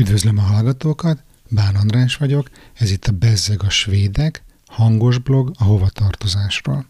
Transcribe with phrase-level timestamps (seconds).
[0.00, 5.64] Üdvözlöm a hallgatókat, Bán András vagyok, ez itt a Bezzeg a Svédek, hangos blog a
[5.64, 6.86] hovatartozásról.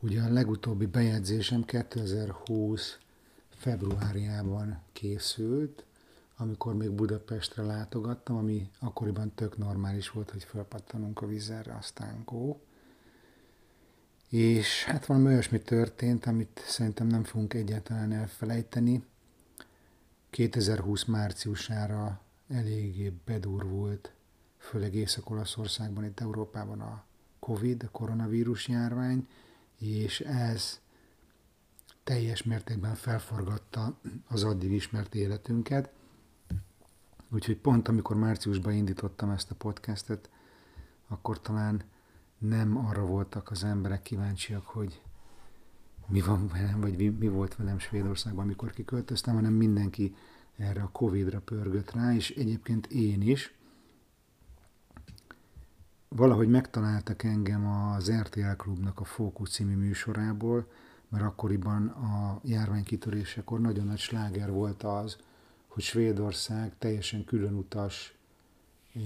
[0.00, 2.98] Ugye a legutóbbi bejegyzésem 2020
[3.56, 5.84] februárjában készült,
[6.36, 12.56] amikor még Budapestre látogattam, ami akkoriban tök normális volt, hogy felpattanunk a vízerre, aztán go.
[14.28, 19.02] És hát valami olyasmi történt, amit szerintem nem fogunk egyáltalán elfelejteni.
[20.34, 24.12] 2020 márciusára eléggé bedurvult,
[24.58, 27.04] főleg Észak-Olaszországban, itt Európában a
[27.38, 29.28] Covid, a koronavírus járvány,
[29.78, 30.80] és ez
[32.04, 35.92] teljes mértékben felforgatta az addig ismert életünket.
[37.30, 40.30] Úgyhogy pont amikor márciusban indítottam ezt a podcastet,
[41.08, 41.82] akkor talán
[42.38, 45.02] nem arra voltak az emberek kíváncsiak, hogy
[46.06, 50.14] mi van velem, vagy mi, mi volt velem Svédországban, amikor kiköltöztem, hanem mindenki
[50.56, 53.54] erre a Covid-ra pörgött rá, és egyébként én is.
[56.08, 60.66] Valahogy megtaláltak engem az RTL Klubnak a Fókusz című műsorából,
[61.08, 65.16] mert akkoriban a járvány kitörésekor nagyon nagy sláger volt az,
[65.66, 68.14] hogy Svédország teljesen különutas
[68.94, 69.02] eh,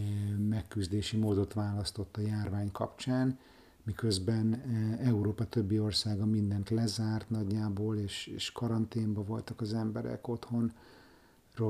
[0.48, 3.38] megküzdési módot választott a járvány kapcsán,
[3.84, 10.72] miközben eh, Európa többi országa mindent lezárt nagyjából, és, és karanténba voltak az emberek otthon,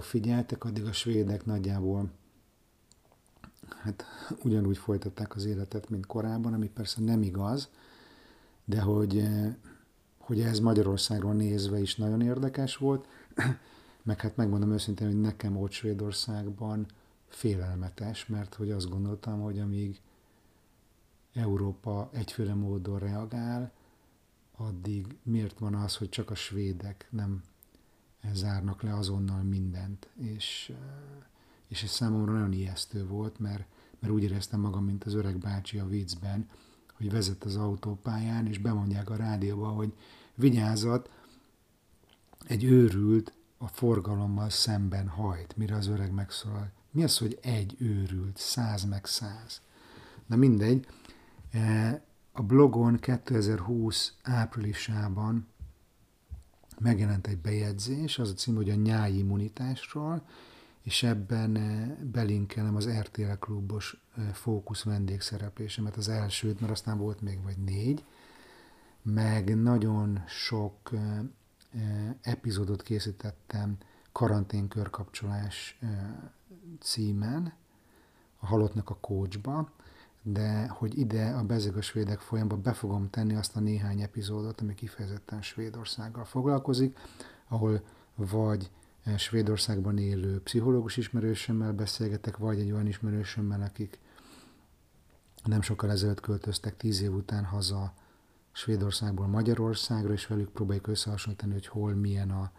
[0.00, 2.10] figyeltek, addig a svédek nagyjából
[3.68, 4.04] hát
[4.42, 7.68] ugyanúgy folytatták az életet, mint korábban, ami persze nem igaz,
[8.64, 9.54] de hogy, eh,
[10.18, 13.06] hogy ez Magyarországról nézve is nagyon érdekes volt,
[14.02, 16.86] meg hát megmondom őszintén, hogy nekem ott Svédországban
[17.28, 20.00] félelmetes, mert hogy azt gondoltam, hogy amíg
[21.38, 23.72] Európa egyféle módon reagál,
[24.56, 27.42] addig miért van az, hogy csak a svédek nem
[28.32, 30.72] zárnak le azonnal mindent, és,
[31.68, 33.64] és ez számomra nagyon ijesztő volt, mert,
[33.98, 36.48] mert úgy éreztem magam, mint az öreg bácsi a viccben,
[36.96, 39.92] hogy vezet az autópályán, és bemondják a rádióba, hogy
[40.34, 41.10] vigyázat,
[42.46, 46.70] egy őrült a forgalommal szemben hajt, mire az öreg megszólal.
[46.90, 49.60] Mi az, hogy egy őrült, száz meg száz?
[50.26, 50.86] Na mindegy,
[52.32, 55.46] a blogon 2020 áprilisában
[56.78, 60.22] megjelent egy bejegyzés, az a cím, hogy a nyári immunitásról,
[60.82, 67.20] és ebben eh, belinkelem az RTL klubos eh, fókusz vendégszereplésemet, az elsőt, mert aztán volt
[67.20, 68.04] még vagy négy,
[69.02, 70.90] meg nagyon sok
[72.20, 73.76] epizódot készítettem
[74.12, 75.78] karanténkörkapcsolás
[76.80, 77.52] címen,
[78.38, 79.72] a halottnak a kócsba,
[80.22, 84.74] de hogy ide a Bezeg Svédek folyamba be fogom tenni azt a néhány epizódot, ami
[84.74, 86.98] kifejezetten Svédországgal foglalkozik,
[87.48, 87.82] ahol
[88.14, 88.70] vagy
[89.02, 93.98] eh, Svédországban élő pszichológus ismerősömmel beszélgetek, vagy egy olyan ismerősömmel, akik
[95.44, 97.92] nem sokkal ezelőtt költöztek tíz év után haza
[98.52, 102.50] Svédországból Magyarországra, és velük próbáljuk összehasonlítani, hogy hol milyen a,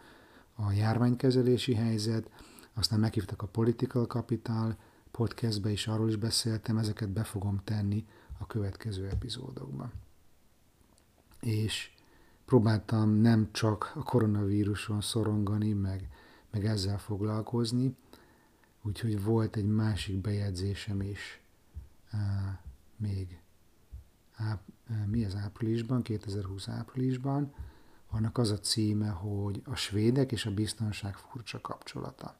[0.55, 2.29] a járványkezelési helyzet.
[2.73, 4.77] Aztán meghívtak a Political Capital
[5.11, 8.05] podcastbe is arról is beszéltem, ezeket be fogom tenni
[8.37, 9.91] a következő epizódokban.
[11.39, 11.91] És
[12.45, 16.09] próbáltam nem csak a koronavíruson szorongani, meg,
[16.51, 17.95] meg ezzel foglalkozni,
[18.81, 21.41] úgyhogy volt egy másik bejegyzésem is
[22.13, 22.19] uh,
[22.97, 23.41] még
[24.35, 24.61] áp,
[25.05, 27.53] mi az áprilisban, 2020 áprilisban,
[28.09, 32.37] annak az a címe, hogy a svédek és a biztonság furcsa kapcsolata.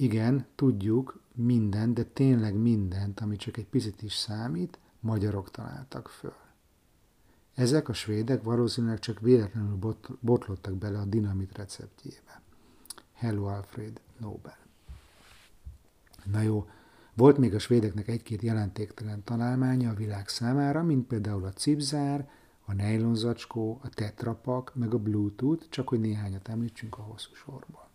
[0.00, 6.34] Igen, tudjuk minden, de tényleg mindent, ami csak egy picit is számít, magyarok találtak föl.
[7.54, 12.42] Ezek a svédek valószínűleg csak véletlenül bot, botlottak bele a dinamit receptjébe.
[13.12, 14.58] Hello Alfred Nobel.
[16.24, 16.68] Na jó,
[17.14, 22.30] volt még a svédeknek egy-két jelentéktelen találmánya a világ számára, mint például a cipzár,
[22.64, 27.89] a nejlonzacskó, a tetrapak, meg a bluetooth, csak hogy néhányat említsünk a hosszú sorból.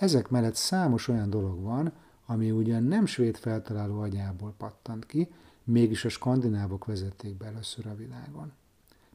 [0.00, 1.92] Ezek mellett számos olyan dolog van,
[2.26, 5.28] ami ugyan nem svéd feltaláló agyából pattant ki,
[5.64, 8.52] mégis a skandinávok vezették be először a világon.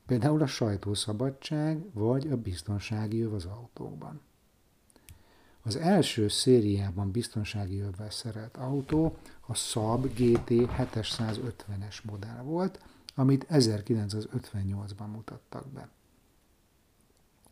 [0.05, 4.21] Például a sajtószabadság vagy a biztonsági öv az autókban.
[5.61, 12.79] Az első szériában biztonsági övvel szerelt autó a Saab GT 750-es modell volt,
[13.15, 15.89] amit 1958-ban mutattak be.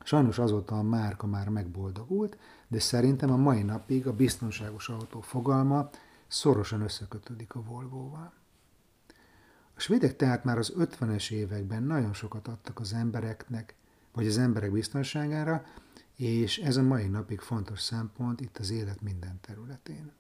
[0.04, 5.90] Sajnos azóta a márka már megboldogult, de szerintem a mai napig a biztonságos autó fogalma
[6.28, 8.34] szorosan összekötődik a Volvo-val.
[9.76, 13.76] A svédek tehát már az 50-es években nagyon sokat adtak az embereknek,
[14.14, 15.66] vagy az emberek biztonságára,
[16.16, 20.12] és ez a mai napig fontos szempont itt az élet minden területén.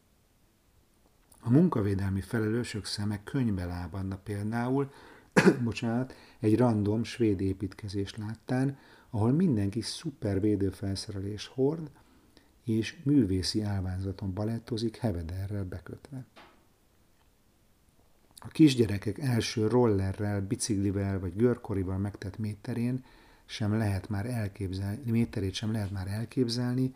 [1.39, 4.91] A munkavédelmi felelősök szeme könyvbe lábadna például,
[5.63, 8.77] bocsánat, egy random svéd építkezés láttán,
[9.13, 11.89] ahol mindenki szuper védőfelszerelés hord,
[12.63, 16.25] és művészi állványzaton balettozik hevederrel bekötve.
[18.39, 23.03] A kisgyerekek első rollerrel, biciklivel vagy görkorival megtett méterén
[23.45, 26.95] sem lehet már elképzelni, méterét sem lehet már elképzelni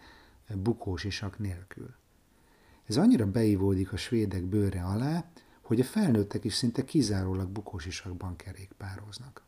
[0.55, 1.95] bukós isak nélkül.
[2.85, 5.31] Ez annyira beivódik a svédek bőre alá,
[5.61, 9.46] hogy a felnőttek is szinte kizárólag bukós isakban kerékpároznak.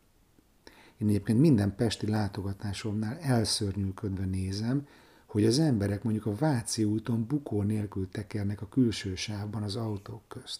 [1.00, 4.88] Én egyébként minden pesti látogatásomnál elszörnyűködve nézem,
[5.26, 10.22] hogy az emberek mondjuk a Váci úton bukó nélkül tekernek a külső sávban az autók
[10.28, 10.60] közt.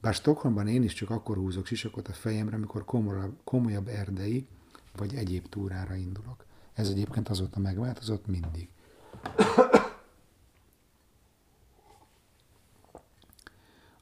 [0.00, 4.46] Bár Stockholmban én is csak akkor húzok sisakot a fejemre, amikor komolyabb, komolyabb erdei
[4.96, 6.44] vagy egyéb túrára indulok.
[6.74, 8.68] Ez egyébként azóta megváltozott mindig.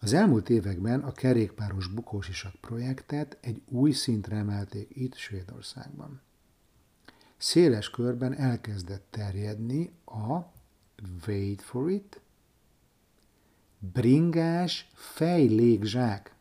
[0.03, 6.21] Az elmúlt években a kerékpáros bukósisak projektet egy új szintre emelték itt Svédországban.
[7.37, 10.39] Széles körben elkezdett terjedni a
[11.27, 12.21] wait for it,
[13.79, 16.35] bringás fejlégzsák.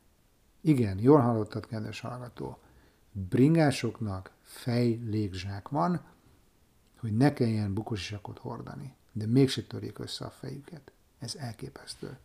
[0.62, 2.57] Igen, jól hallottad, kedves hallgató.
[3.12, 6.06] Bringásoknak fejlégzsák van,
[6.98, 10.92] hogy ne kelljen bukosisakot hordani, de mégse törjék össze a fejüket.
[11.19, 12.18] Ez elképesztő.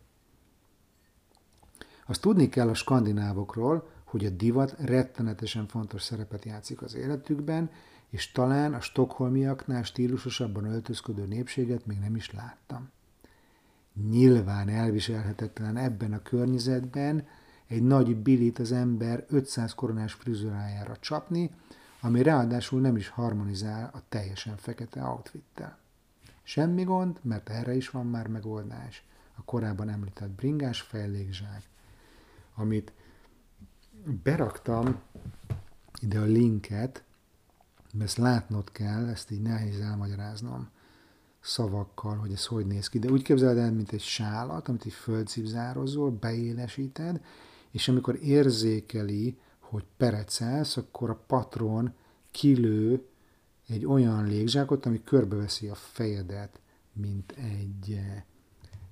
[2.09, 7.69] Azt tudni kell a skandinávokról, hogy a divat rettenetesen fontos szerepet játszik az életükben,
[8.09, 12.89] és talán a stokholmiaknál stílusosabban öltözködő népséget még nem is láttam.
[14.09, 17.27] Nyilván elviselhetetlen ebben a környezetben
[17.67, 21.49] egy nagy bilit az ember 500 koronás frizurájára csapni,
[22.01, 25.77] ami ráadásul nem is harmonizál a teljesen fekete outfittel.
[26.43, 29.03] Semmi gond, mert erre is van már megoldás.
[29.35, 31.63] A korábban említett bringás fejlégzsák,
[32.57, 32.93] amit
[34.23, 34.99] beraktam
[36.01, 37.03] ide a linket,
[37.93, 40.69] mert ezt látnod kell, ezt így nehéz elmagyaráznom
[41.39, 42.99] szavakkal, hogy ez hogy néz ki.
[42.99, 47.21] De úgy képzeld el, mint egy sálat, amit egy földcipzározol, beélesíted,
[47.71, 51.93] és amikor érzékeli, hogy perecelsz, akkor a patron
[52.31, 53.05] kilő
[53.67, 56.59] egy olyan légzsákot, ami körbeveszi a fejedet,
[56.93, 57.99] mint egy,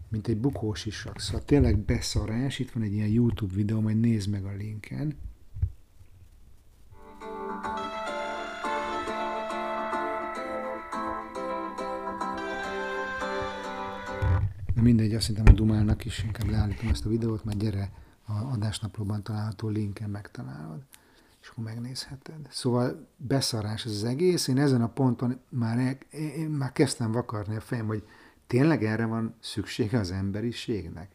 [0.09, 1.19] mint egy bukós isak.
[1.19, 5.17] Szóval tényleg beszarás, itt van egy ilyen YouTube videó, majd nézd meg a linken.
[14.75, 17.91] De mindegy, azt hiszem, hogy dumálnak is, inkább leállítom ezt a videót, mert gyere,
[18.25, 20.81] a adásnaplóban található linken megtalálod,
[21.41, 22.47] és akkor megnézheted.
[22.49, 27.61] Szóval beszarás ez az egész, én ezen a ponton már, én már kezdtem vakarni a
[27.61, 28.03] fejem, hogy
[28.47, 31.11] tényleg erre van szüksége az emberiségnek?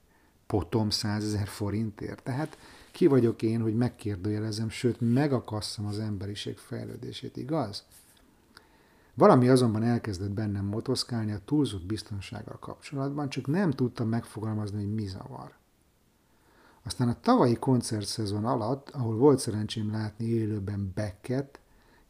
[0.46, 2.22] Potom százezer forintért?
[2.22, 2.58] Tehát
[2.90, 7.84] ki vagyok én, hogy megkérdőjelezem, sőt megakasszam az emberiség fejlődését, igaz?
[9.14, 15.06] Valami azonban elkezdett bennem motoszkálni a túlzott biztonsággal kapcsolatban, csak nem tudtam megfogalmazni, hogy mi
[15.06, 15.52] zavar.
[16.82, 21.60] Aztán a tavalyi koncertszezon alatt, ahol volt szerencsém látni élőben Beckett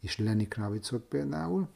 [0.01, 1.69] és Lenny Kravitzot például,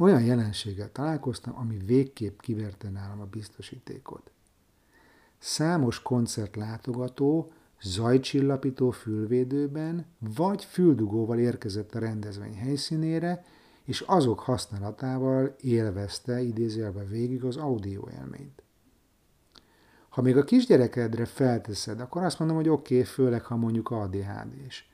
[0.00, 4.30] olyan jelenséggel találkoztam, ami végképp kiverte nálam a biztosítékot.
[5.38, 7.52] Számos koncertlátogató
[7.82, 13.44] zajcsillapító fülvédőben vagy füldugóval érkezett a rendezvény helyszínére,
[13.84, 18.62] és azok használatával élvezte idézőjelben végig az audio élményt.
[20.08, 24.84] Ha még a kisgyerekedre felteszed, akkor azt mondom, hogy oké, okay, főleg ha mondjuk ADHD-s.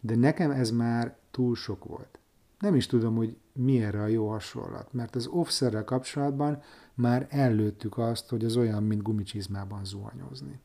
[0.00, 2.18] De nekem ez már túl sok volt.
[2.58, 6.62] Nem is tudom, hogy mi erre a jó hasonlat, mert az offszerrel kapcsolatban
[6.94, 10.60] már ellőttük azt, hogy az olyan, mint gumicsizmában zuhanyozni.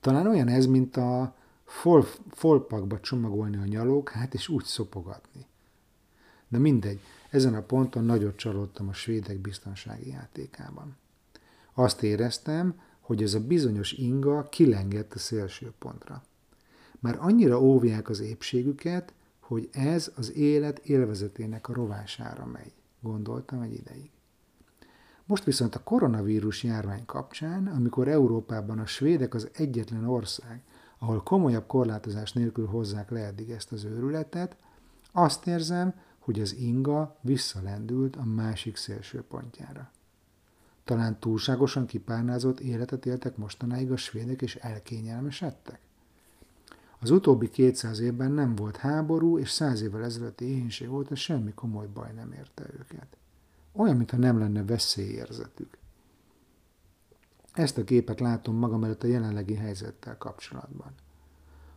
[0.00, 5.46] Talán olyan ez, mint a fol, folpakba csomagolni a nyalók, hát és úgy szopogatni.
[6.48, 7.00] De mindegy,
[7.30, 10.96] ezen a ponton nagyot csalódtam a svédek biztonsági játékában.
[11.74, 16.22] Azt éreztem, hogy ez a bizonyos inga kilengett a szélső pontra.
[16.98, 19.12] Már annyira óvják az épségüket,
[19.48, 24.10] hogy ez az élet élvezetének a rovására megy, gondoltam egy ideig.
[25.24, 30.62] Most viszont a koronavírus járvány kapcsán, amikor Európában a svédek az egyetlen ország,
[30.98, 34.56] ahol komolyabb korlátozás nélkül hozzák le eddig ezt az őrületet,
[35.12, 39.90] azt érzem, hogy az inga visszalendült a másik szélső pontjára.
[40.84, 45.80] Talán túlságosan kipárnázott életet éltek mostanáig a svédek, és elkényelmesedtek?
[47.00, 51.86] Az utóbbi 200 évben nem volt háború, és 100 évvel ezelőtti éhénység óta semmi komoly
[51.86, 53.16] baj nem érte őket.
[53.72, 55.78] Olyan, mintha nem lenne veszélyérzetük.
[57.52, 60.92] Ezt a képet látom magam előtt a jelenlegi helyzettel kapcsolatban.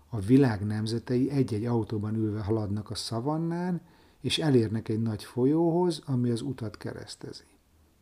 [0.10, 3.82] A világ nemzetei egy-egy autóban ülve haladnak a szavannán,
[4.20, 7.44] és elérnek egy nagy folyóhoz, ami az utat keresztezi.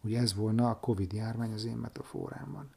[0.03, 2.69] Ugye ez volna a Covid járvány az én metaforámban.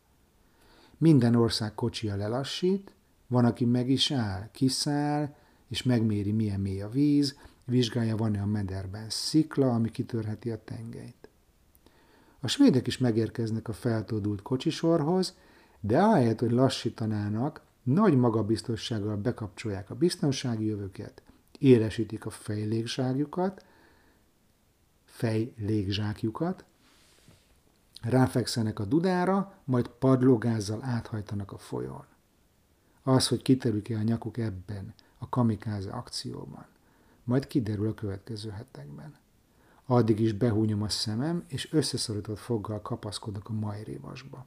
[0.99, 2.95] Minden ország kocsia lelassít,
[3.33, 5.35] van, aki meg is áll, kiszáll,
[5.69, 11.29] és megméri, milyen mély a víz, vizsgálja, van-e a mederben szikla, ami kitörheti a tengelyt.
[12.41, 15.37] A svédek is megérkeznek a feltódult kocsisorhoz,
[15.81, 21.23] de ahelyett, hogy lassítanának, nagy magabiztossággal bekapcsolják a biztonsági jövőket,
[21.59, 23.65] élesítik a fejlégzsákjukat,
[25.05, 26.65] fejlégzsákjukat,
[28.03, 32.11] ráfekszenek a dudára, majd padlógázzal áthajtanak a folyón.
[33.03, 36.67] Az, hogy kiterük-e a nyakuk ebben, a kamikáze akcióban,
[37.25, 39.15] majd kiderül a következő hetekben.
[39.87, 44.47] Addig is behúnyom a szemem, és összeszorított foggal kapaszkodok a majrévasba.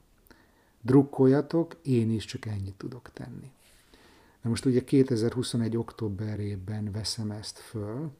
[0.80, 3.50] Drukkoljatok, én is csak ennyit tudok tenni.
[4.40, 5.76] Na most ugye 2021.
[5.76, 8.10] októberében veszem ezt föl,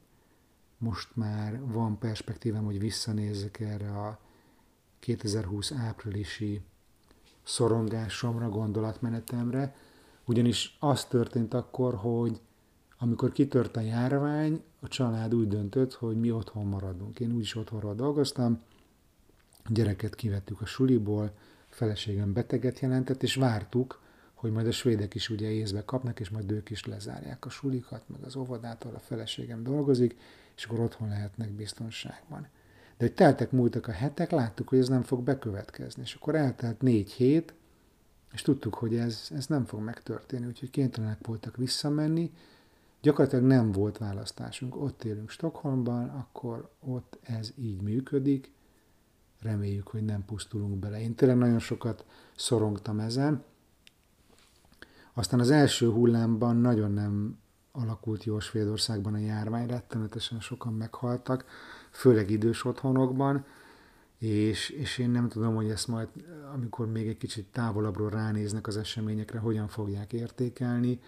[0.79, 4.19] most már van perspektívám, hogy visszanézzek erre a
[4.99, 6.61] 2020 áprilisi
[7.43, 9.77] szorongásomra, gondolatmenetemre,
[10.27, 12.41] ugyanis az történt akkor, hogy
[12.99, 17.21] amikor kitört a járvány, a család úgy döntött, hogy mi otthon maradunk.
[17.21, 18.61] Én úgyis otthonról dolgoztam,
[19.69, 21.33] gyereket kivettük a suliból,
[21.69, 24.01] feleségem beteget jelentett, és vártuk,
[24.35, 28.03] hogy majd a svédek is ugye észbe kapnak, és majd ők is lezárják a sulikat,
[28.07, 30.17] meg az óvodától a feleségem dolgozik,
[30.57, 32.49] és akkor otthon lehetnek biztonságban.
[32.99, 36.03] De hogy teltek múltak a hetek, láttuk, hogy ez nem fog bekövetkezni.
[36.03, 37.55] És akkor eltelt négy hét,
[38.37, 42.33] és tudtuk, hogy ez, ez nem fog megtörténni, úgyhogy kénytelenek voltak visszamenni.
[43.03, 44.77] Gyakorlatilag nem volt választásunk.
[44.77, 48.53] Ott élünk Stockholmban, akkor ott ez így működik.
[49.41, 51.01] Reméljük, hogy nem pusztulunk bele.
[51.01, 53.45] Én tényleg nagyon sokat szorongtam ezen.
[55.13, 57.39] Aztán az első hullámban nagyon nem
[57.73, 61.45] alakult jól Svédországban a járvány, rettenetesen sokan meghaltak,
[61.91, 63.45] főleg idős otthonokban,
[64.19, 66.09] és, és én nem tudom, hogy ezt majd,
[66.55, 71.01] amikor még egy kicsit távolabbról ránéznek az eseményekre, hogyan fogják értékelni.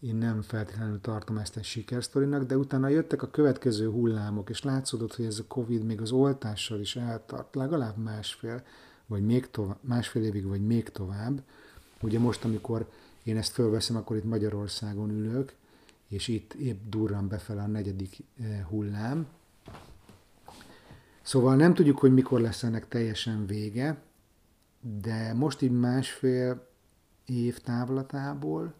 [0.00, 5.14] Én nem feltétlenül tartom ezt egy sikersztorinak, de utána jöttek a következő hullámok, és látszódott,
[5.14, 8.62] hogy ez a Covid még az oltással is eltart, legalább másfél,
[9.06, 11.42] vagy még tovább, másfél évig, vagy még tovább.
[12.00, 12.90] Ugye most, amikor
[13.22, 15.54] én ezt fölveszem, akkor itt Magyarországon ülök,
[16.08, 19.26] és itt épp durran befele a negyedik eh, hullám.
[21.30, 24.02] Szóval nem tudjuk, hogy mikor lesz ennek teljesen vége,
[25.02, 26.66] de most így másfél
[27.26, 28.74] év távlatából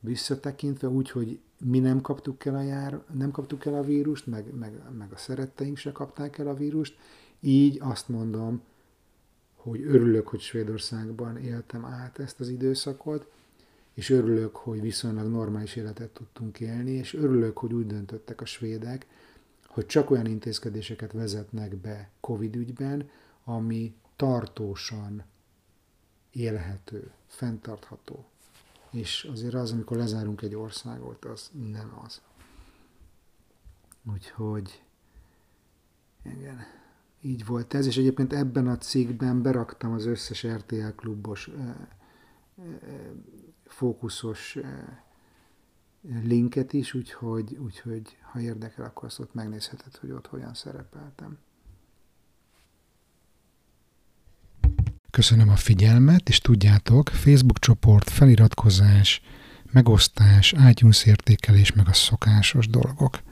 [0.00, 4.54] visszatekintve úgy, hogy mi nem kaptuk el a, jár, nem kaptuk el a vírust, meg,
[4.54, 6.96] meg, meg a szeretteink se kapták el a vírust,
[7.40, 8.62] így azt mondom,
[9.56, 13.30] hogy örülök, hogy Svédországban éltem át ezt az időszakot,
[13.94, 19.06] és örülök, hogy viszonylag normális életet tudtunk élni, és örülök, hogy úgy döntöttek a svédek,
[19.76, 23.10] hogy csak olyan intézkedéseket vezetnek be COVID ügyben,
[23.44, 25.24] ami tartósan
[26.30, 28.24] élhető, fenntartható.
[28.90, 32.20] És azért az, amikor lezárunk egy országot, az nem az.
[34.12, 34.82] Úgyhogy
[36.22, 36.60] igen,
[37.20, 41.50] így volt ez, és egyébként ebben a cikkben beraktam az összes RTL klubos
[43.64, 44.58] fókuszos
[46.24, 51.38] linket is, úgyhogy, úgyhogy ha érdekel, akkor azt ott megnézheted, hogy ott hogyan szerepeltem.
[55.10, 59.20] Köszönöm a figyelmet, és tudjátok, Facebook csoport, feliratkozás,
[59.72, 63.22] megosztás, iTunes értékelés, meg a szokásos dolgok.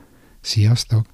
[0.41, 1.14] Sziasztok!